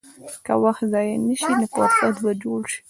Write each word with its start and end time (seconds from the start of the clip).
که 0.45 0.53
وخت 0.63 0.83
ضایع 0.91 1.17
نه 1.27 1.33
شي، 1.41 1.51
نو 1.59 1.65
فرصت 1.75 2.13
به 2.23 2.31
جوړ 2.41 2.61
شي. 2.71 2.79